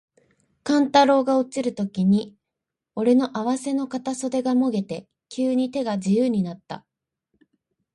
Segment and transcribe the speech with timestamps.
[0.63, 2.35] 勘太郎が落ちるときに、
[2.95, 6.87] おれの袷の片袖がもげて、急に手が自由になつた。